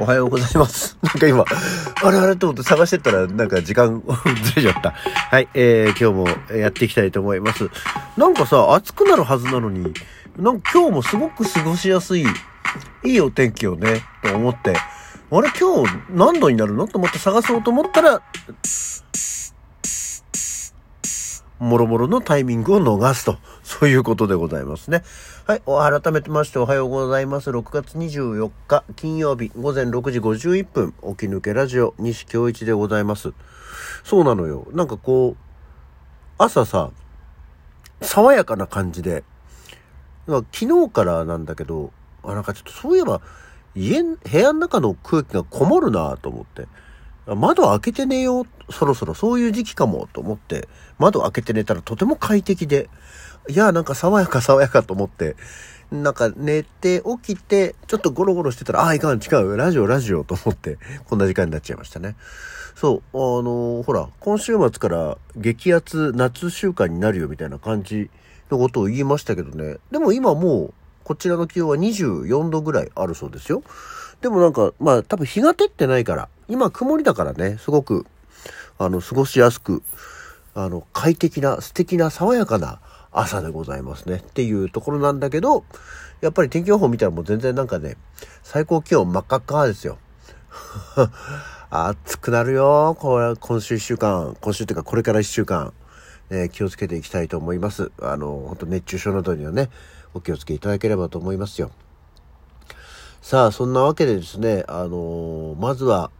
[0.00, 0.96] おはようございます。
[1.04, 1.44] なんか今、
[2.02, 4.02] あれあれと思って探してったら、なんか時間
[4.54, 4.92] ずれちゃった。
[4.92, 7.68] はい、えー、今日もやっていきたいと思います。
[8.16, 9.92] なんかさ、暑くなるはずなのに、
[10.38, 12.24] なんか今日もすごく過ごしやすい、
[13.04, 14.74] いいお天気をね、と思って、
[15.32, 16.88] あれ今日何度になるの？
[16.88, 18.22] と思って探そうと思ったら、
[21.60, 25.02] もろもろのタイミングを逃すと、そういうことでございますね。
[25.46, 25.62] はい、
[26.00, 27.50] 改めてましておはようございます。
[27.50, 33.34] 6月24日金曜日午前6時51分、起き抜けラジオ西京一でございます。
[34.04, 34.66] そうなのよ。
[34.72, 35.42] なんかこう、
[36.38, 36.90] 朝さ、
[38.00, 39.22] 爽やかな感じで、
[40.26, 41.92] 昨日からなんだけど、
[42.22, 43.20] あ、なんかちょっとそういえば、
[43.74, 46.66] 家、部屋の中の空気がこもるなと思って。
[47.26, 48.72] 窓開けて寝よう。
[48.72, 52.88] そろそろそういう時期かもと思って、窓開けて寝たらとても快適で、
[53.48, 55.36] いや、なんか爽やか爽やかと思って、
[55.90, 62.16] なんか寝て起きて、ちょっとゴロゴロしてたら、ああ、いかん、違う、ラジオ、ラジオと思って、こんな時間になっちゃいましたね。
[62.76, 68.08] そう、あのーほら、今週末から激アツ夏週間になるよみたいな感じ
[68.50, 69.78] のことを言いましたけどね。
[69.90, 73.62] でも今もう、こちらの気温は24度ぐらいあるそうですよ。
[74.20, 78.06] でもなんか、まあ多分日が照ってないから、今曇りだからね、すごく、
[78.78, 79.82] あの、過ごしやすく、
[80.54, 82.80] あの、快適な、素敵な、爽やかな
[83.12, 84.16] 朝でございますね。
[84.16, 85.64] っていうところなんだけど、
[86.20, 87.96] やっぱり天気予報見たらもう全然なんかね、
[88.42, 89.98] 最高気温真っ赤っかですよ。
[91.70, 92.96] 暑くなるよ。
[92.98, 95.72] これ、今週一週間、今週というかこれから一週間、
[96.28, 97.90] えー気をつけていきたいと思います。
[98.02, 99.70] あの、本当熱中症などにはね、
[100.14, 101.70] お気をつけいただければと思いますよ。
[103.22, 106.10] さあ、そんなわけでですね、あのーまずは、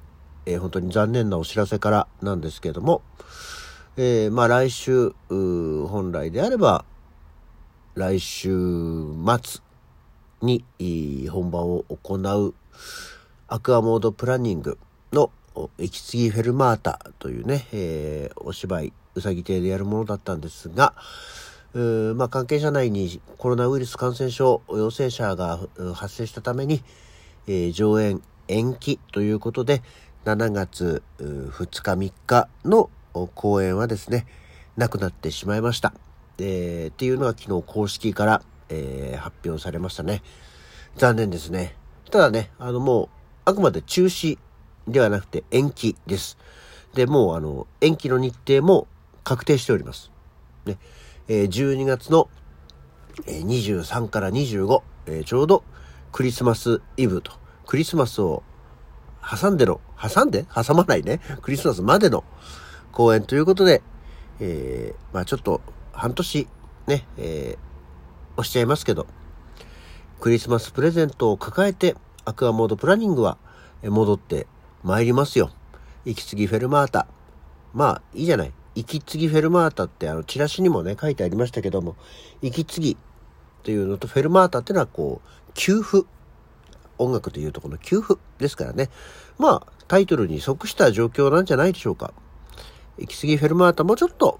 [0.44, 3.00] えー本当に残念なお知らせからなんですけども、
[3.96, 6.84] えーまあ来週、本来であれば、
[7.94, 9.62] 来週末
[10.42, 10.62] に
[11.30, 12.54] 本番を行う
[13.48, 14.78] アクアモードプランニング
[15.12, 15.30] の
[15.78, 20.94] 息継ぎフェルマータというね、えーお芝居、うさぎ亭でやるものだったんですが、
[21.72, 25.60] まあ、関係者内にコロナウイルス感染症陽性者が
[25.94, 26.82] 発生したために、
[27.46, 29.82] えー上演延期ということで、
[30.24, 32.90] 7月2日3日の
[33.34, 34.26] 公演はですね、
[34.76, 35.94] なくなってしまいました。
[36.38, 40.22] えーっていうのが昨日公式から、えー発表されましたね。
[40.96, 41.76] 残念ですね。
[42.10, 43.08] ただね、あのもう、
[43.44, 44.38] あくまで中止
[44.88, 46.36] ではなくて延期です。
[46.94, 48.88] で、もうあの、延期の日程も
[49.22, 50.10] 確定しております。
[50.66, 50.76] ね。
[51.32, 52.28] え12月の、
[53.28, 55.62] え23から25、えちょうど
[56.10, 57.30] クリスマスイブと、
[57.68, 58.42] クリスマスを
[59.22, 60.44] 挟んでの、挟んで？
[60.52, 61.20] 挟まないね。
[61.40, 62.24] クリスマスまでの
[62.90, 63.80] 公演ということで、
[64.40, 65.60] えーまあちょっと
[65.92, 66.48] 半年
[66.88, 69.06] ね、えー押しちゃいますけど、
[70.18, 73.38] クリスマスプレゼントを抱えて、アクアモードプランニングは
[73.84, 74.48] 戻って
[74.82, 75.52] 参りますよ。
[76.04, 77.06] 息継ぎフェルマータ。
[77.72, 78.52] まあ、いいじゃない。
[78.74, 81.96] 息継ぎフェルマータってあの、チラシにもね、書いてありましたけども、
[82.42, 82.96] 息継ぎ
[83.62, 86.06] というのとフェルマータっていうのはこう、給付。
[86.98, 88.90] 音楽というとこの給付ですからね。
[89.38, 92.12] まあ、タイトルに即した状況なんじゃないでしょうか。
[92.98, 94.38] 息継ぎフェルマータもうちょっと、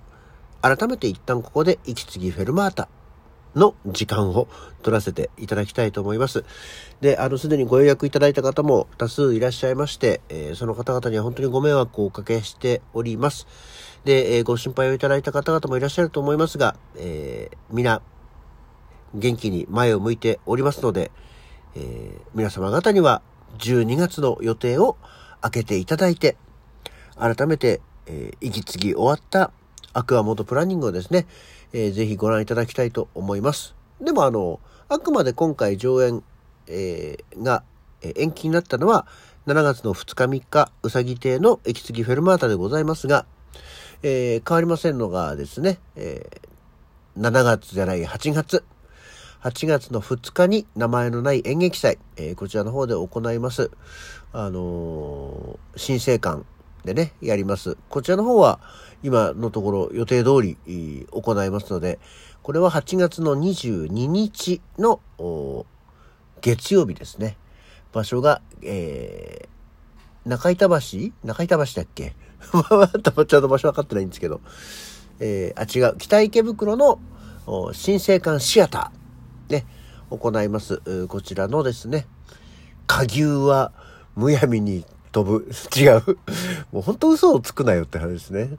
[0.61, 2.89] 改めて一旦ここで息継ぎフェルマータ
[3.55, 4.49] の時間を
[4.83, 6.45] 取らせていただきたいと思います。
[7.01, 13.47] で、あの、すでにご予約いただいた方も多数いらっしゃいまして、えーその方々には本当にご迷惑をおかけしております。
[14.05, 18.03] で、えーご心配をいただいた方々もいらっしゃると思いますが、えー皆、
[19.15, 21.11] 元気に前を向いておりますので、
[21.75, 23.23] えー皆様方には
[23.59, 24.97] 12月の予定を
[25.43, 26.37] 開けていただいて、
[27.17, 29.53] 改めて、えー息継ぎ終わった
[29.93, 31.27] アクアモードプランニングをですね、
[31.73, 33.75] えーぜひご覧いただきたいと思います。
[34.01, 36.23] でもあの、あくまで今回上演、
[36.67, 37.63] えーが、
[38.03, 39.07] 延期になったのは、
[39.47, 43.27] 7月の2日3日、うさぎ亭の息継ぎフェルマータでございますが、
[44.03, 46.51] えー変わりませんのがですね、えー
[47.21, 48.65] 7月じゃない、8月。
[49.43, 53.71] 8月の2日に名前のない演劇祭、えーこちらの方で行います。
[54.33, 56.45] あのー新生館
[56.85, 57.77] でね、やります。
[57.89, 58.61] こちらの方は
[59.03, 60.57] 今のところ予定通り
[61.11, 61.99] 行いますので、
[62.43, 65.01] これは8月の22日の
[66.41, 67.37] 月曜日ですね。
[67.93, 69.49] 場所が、えー
[70.27, 70.75] 中板橋？
[71.25, 72.15] 中板橋だっけ？
[72.53, 74.43] またちゃんと場所分かってないんですけど。
[75.19, 75.97] えーあ、違う。
[75.97, 76.99] 北池袋の
[77.73, 79.65] 新生館シアターで
[80.11, 80.83] 行います。
[81.09, 82.07] こちらのですね、
[82.87, 83.73] 下牛は
[84.15, 85.51] むやみに飛ぶ。
[85.77, 86.19] 違う。
[86.73, 88.51] もう本当嘘をつくなよって話ですね。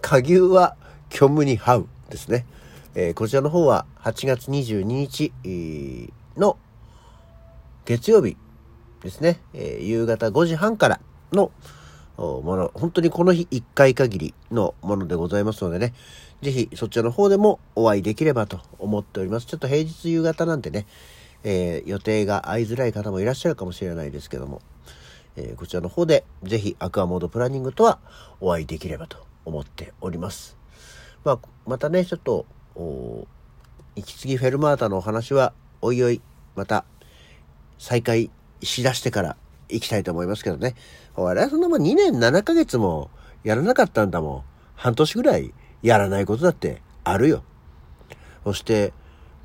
[0.00, 0.76] 下牛は
[1.10, 2.46] 虚無に這うですね。
[2.94, 5.32] えーこちらの方は8月22日
[6.36, 6.56] の
[7.84, 8.36] 月曜日
[9.02, 11.00] ですね、えー、夕方5時半から
[11.32, 11.52] の
[12.16, 15.92] もの、本当にこの日1回限りのものでございますのでね、
[16.42, 19.46] ぜひそちらの方でもお会いできればと思っております。
[19.46, 20.86] ちょっと平日夕方なんてね、
[21.44, 24.62] えー、予定が合いづらい方もいらっしゃるかもしれないですけども、
[25.36, 27.98] えー、こちらの方でぜひアクアモードプランニングとは
[28.40, 30.56] お会いできればと思っております。
[31.24, 32.46] まあ、またね、ちょっと、
[33.96, 36.20] 息継ぎフェルマータのお話は、おいおい、
[36.54, 36.84] また、
[37.78, 38.30] 再開
[38.62, 39.36] しだしてから
[39.68, 40.74] 行きたいと思いますけどね。
[41.14, 43.10] 我々はそんなもん2年7ヶ月も
[43.44, 44.42] やらなかったんだもん。
[44.74, 47.42] 半年ぐらいやらないことだってあるよ。
[48.44, 48.92] そして、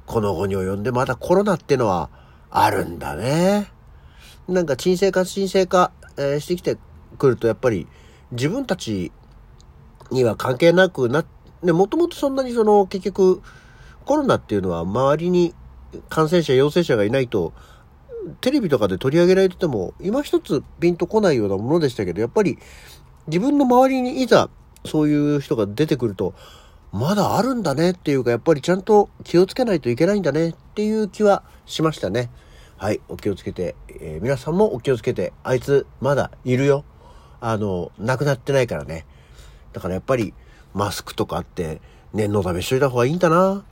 [0.05, 2.09] この後に及んでまたコロナってのは
[2.49, 3.71] あるんだね。
[4.51, 6.77] なんか沈静化沈静化、えー、してきて
[7.17, 7.87] くるとやっぱり
[8.31, 9.11] 自分たち
[10.11, 11.25] には関係なくなっ、
[11.63, 13.41] ね、もともとそんなにその結局
[14.05, 15.53] コロナっていうのは周りに
[16.09, 17.53] 感染者陽性者がいないと
[18.41, 22.57] テレビとかで取り上げられてても今一つピンとこないようなものでしたけどやっぱり
[23.27, 24.49] 自分の周りにいざ
[24.85, 26.33] そういう人が出てくると
[26.91, 32.29] まだあるんだねっていうかやっぱりちゃんと気をつけないといけないんだねっていう気はしましたね。
[32.81, 36.83] はい、お気をつけて、えー、皆さんもお気をつけて、あいつまだいるよ。
[37.39, 39.05] あの、亡くなってないからね。
[39.71, 40.33] だからやっぱり
[40.73, 41.79] マスクとかあって
[42.11, 43.63] 念のためしといた方がいいんだなっ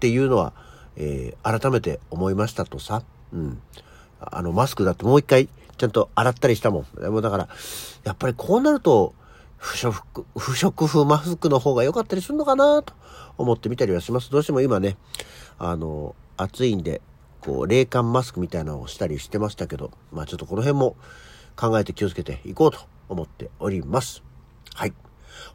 [0.00, 0.52] ていうのは、
[0.96, 3.02] えー、改めて思いましたとさ。
[3.32, 3.62] うん。
[4.20, 5.48] あの、マスクだってもう一回
[5.78, 7.00] ちゃんと洗ったりしたもん。
[7.00, 7.48] でもだから、
[8.04, 9.14] やっぱりこうなると、
[9.56, 12.92] 不織布、不織布マスクの方が良かったりするのかなと
[13.38, 14.30] 思ってみたりはします。
[14.30, 14.98] どうしても今ね、
[15.58, 17.00] あの、暑いんで、
[17.40, 20.96] こう、冷感マスクみたいなのをしたりしてましたけど、まあちょっとこの辺も
[21.56, 24.22] 考えて気をつけていこうと思っております。
[24.74, 24.92] はい。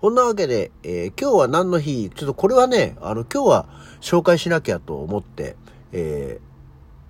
[0.02, 2.10] こんなわけで、えー、今日は何の日？
[2.14, 3.66] ちょっとこれはね、あの、今日は
[4.02, 5.56] 紹介しなきゃと思って、
[5.92, 6.46] えー、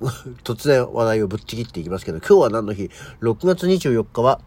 [0.44, 2.89] 突然話題をぶっちぎっていきますけど、今日は何の日
[3.22, 4.39] ?6 月24日は、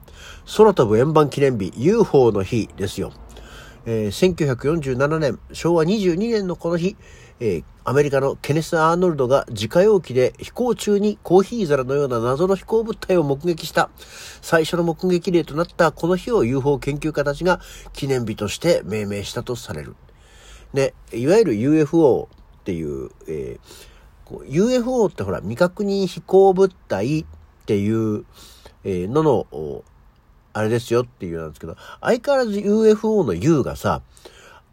[0.57, 3.13] 空飛ぶ円盤記念日 UFO の日ですよ。
[3.87, 6.97] えー、1947年、昭和22年のこの日、
[7.41, 13.91] えー、アメリカのケネス・アーノルドが自家用機で飛行中にコーヒー皿のような謎の飛行物体を目撃した
[14.43, 17.61] 最初の目撃例となったこの日を UFO 研究家たちが
[17.93, 19.95] 記念日として命名したとされる。
[20.75, 22.29] で、いわゆる UFO
[22.61, 27.27] っていう、えー、UFO ってほら未確認飛行物体っ
[27.67, 28.25] ていう、
[28.85, 29.85] えー、のの、
[30.53, 34.03] あれですよっていうなんですけど、相変わらず UFO の U がさ、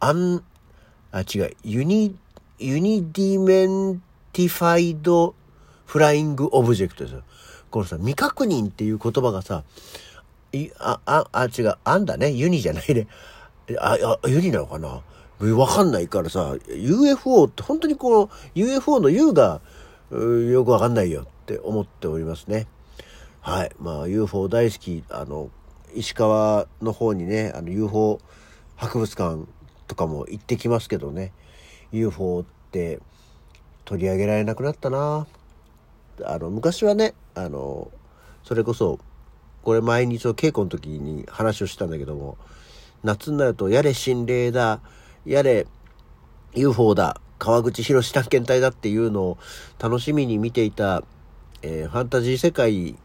[0.00, 0.42] un、
[1.12, 2.16] あ、違う、 uni
[2.58, 7.22] unidentified flying object ですよ。
[7.70, 9.64] このさ、未確認っていう言葉がさ、
[10.52, 12.30] い、あ、あ、あ、違う、あんだね。
[12.30, 13.08] uni じゃないね。
[13.78, 15.02] あ、あ、 uni なのかな？
[15.54, 19.60] わかんないからさ、UFO って本当にこの UFO の U が
[20.10, 22.66] よくわかんないよって思っておりますね。
[23.42, 23.72] はい。
[23.78, 25.50] まあ UFO 大好き、あの、
[25.94, 28.18] 石川の方にね、あの UFO
[28.76, 29.44] 博物館
[29.86, 31.32] とかも行ってきますけどね。
[31.96, 33.00] UFO って
[33.84, 35.26] 取り上げられなくなったな。
[36.24, 37.90] あの昔はねあの
[38.42, 38.98] それこそ
[39.62, 42.38] これ毎日の稽古の時に話をしたんだけども
[43.02, 44.80] 夏になるとやれ心霊だ
[45.24, 45.66] やれ
[46.54, 49.38] UFO だ川口博探検隊だっていうのを
[49.78, 51.02] 楽しみに見ていた、
[51.62, 52.96] えー、ファンタジー世界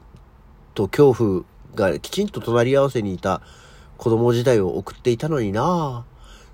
[0.74, 1.43] と恐怖
[1.75, 3.41] がきちんと隣り合わせにいた
[3.98, 6.05] 子供時代を送っていたのにな。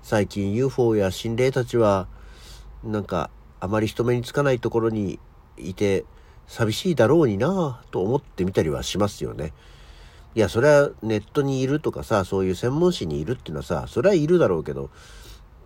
[0.02, 2.08] 最近 UFO や心霊たちは
[2.84, 3.30] なんか
[3.60, 5.18] あまり人目につかないところに
[5.56, 6.04] いて
[6.46, 9.52] 寂しいだろうになぁと思ってみたりはしますよね。
[10.34, 14.90] いや、それはネットにいるとかさ、そういう専門誌にいるっていうのはさ、それはいるだろうけど、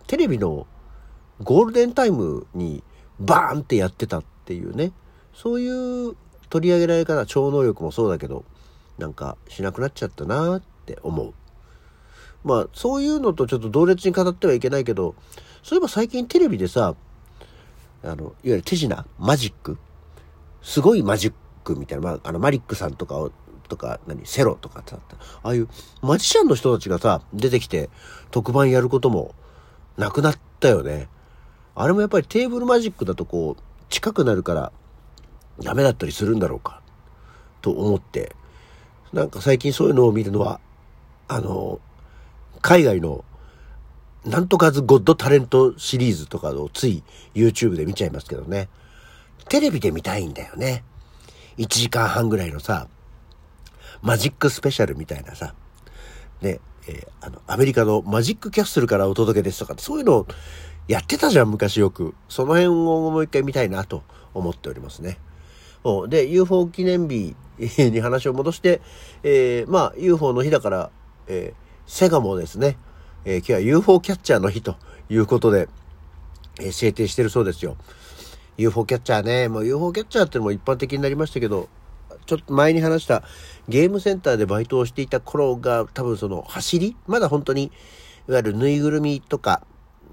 [0.07, 0.67] テレビの
[1.41, 2.83] ゴールデンタイムに
[3.19, 4.91] バーンってやってたっていうね、
[5.33, 6.15] そういう
[6.49, 8.45] 取り上げられ方、超能力もそうだけど、
[8.97, 11.33] なんかしなくなっちゃったなって思う。
[12.43, 15.15] まあ、そういうのとちょっと同列に語ってはいけないけど、
[15.63, 16.95] そういえば最近テレビでさ、
[18.03, 19.77] あの、いわゆる手品、マジック、
[20.61, 23.31] すごいマジックみたいな、まあ、あの、マリックさんとかを、
[23.69, 24.99] とか、何、セロとかさ、
[25.41, 25.69] ああいう
[26.01, 27.89] マジシャンの人たちがさ、出てきて
[28.29, 29.33] 特番やることも
[29.97, 31.07] なくなったよね。
[31.75, 34.73] あれもやっぱりテーブルマジックだとこう、近くなるから
[35.61, 36.81] ダメだったりするんだろうか、
[37.61, 38.35] と思って、
[39.13, 40.59] なんか最近そういうのを見るのは、
[41.29, 41.79] あの、
[42.61, 43.23] 海外の
[44.25, 47.03] なんとかズゴッドタレントシリーズとかをつい
[47.33, 48.69] YouTube で見ちゃいますけどね。
[49.49, 50.83] テレビで見たいんだよね。
[51.57, 52.87] 1時間半ぐらいのさ、
[54.01, 55.53] マジックスペシャルみたいなさ、
[56.41, 60.27] ね、えー、あの、アメリカのマジックキャッスルからお届けですとか、そういうのを
[60.87, 62.15] やってたじゃん、昔よく。
[62.29, 62.73] その辺を
[63.11, 64.03] もう一回見たいなと
[64.33, 65.19] 思っておりますね。
[66.07, 68.81] で、UFO 記念日 に話を戻して、
[69.23, 70.89] えー、まあ、UFO の日だから、
[71.27, 72.77] えー、セガもですね、
[73.25, 74.75] えー、今日は UFO キャッチャーの日と
[75.09, 75.69] いうことで、
[76.59, 77.77] えー、制定してるそうですよ。
[78.57, 81.69] UFO キャッチャーね、もう UFO キャッチャーってのも一般的になりましたけど、
[82.25, 83.23] ちょっと前に話した
[83.67, 87.71] ゲームセンターでバイトをしていた頃が多分その走りまだ本当に、
[88.27, 89.65] いわゆるぬいぐるみとか、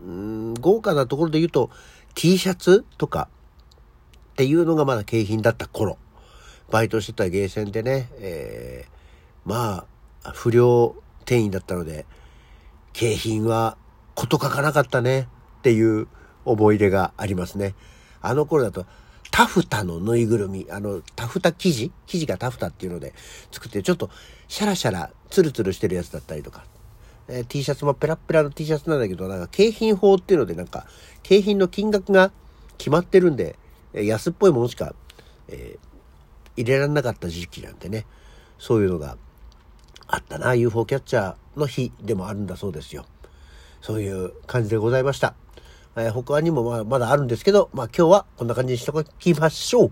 [0.04, 1.70] うん、豪華なところで言うと
[2.14, 3.28] T シャツとか
[4.32, 5.98] っていうのがまだ景品だった頃、
[6.70, 8.90] バイトしてたゲーセンでね、えー、
[9.44, 9.84] ま
[10.24, 12.06] あ、不良店員だったので、
[13.00, 13.78] 景品は
[14.14, 15.20] こと書かなかったね
[15.60, 16.06] っていう
[16.44, 17.74] 思い出がありますね。
[18.20, 18.84] あの頃だと、
[19.30, 21.92] タフタのぬいぐるみ、あの、タフタ生地？
[22.06, 23.14] 生地がタフタっていうので
[23.52, 24.10] 作って、ちょっと
[24.48, 26.66] シャラシャラ、ツルツルしてるやつだったりとか、
[27.28, 30.84] えー、T シャツもペラペラの T シャツなんだけど、なんか景品法っていうので、なんか、
[31.22, 32.32] 景品の金額が
[32.76, 33.58] 決まってるんで、
[33.94, 34.94] え安っぽいものしか、
[35.48, 38.04] えー、入れられなかった時期なんでね、
[38.58, 39.16] そういうのが
[40.12, 43.06] あったな、UFO キャッチャーの日でもあるんだそうですよ。
[43.80, 45.34] そういう感じでございました。
[45.96, 49.90] えー、他にもままだあるんですけど、まあ今日はこんな感じにしておきましょ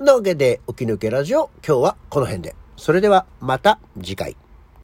[0.00, 0.04] う。
[0.04, 2.54] なわけで、起き抜けラジオ、今日はこの辺で。
[2.76, 4.36] それではまた次回。